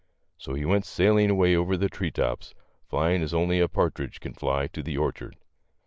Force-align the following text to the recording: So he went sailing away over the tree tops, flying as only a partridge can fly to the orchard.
So 0.39 0.55
he 0.55 0.65
went 0.65 0.87
sailing 0.87 1.29
away 1.29 1.55
over 1.55 1.77
the 1.77 1.87
tree 1.87 2.09
tops, 2.09 2.55
flying 2.89 3.21
as 3.21 3.35
only 3.35 3.59
a 3.59 3.67
partridge 3.67 4.19
can 4.19 4.33
fly 4.33 4.65
to 4.65 4.81
the 4.81 4.97
orchard. 4.97 5.35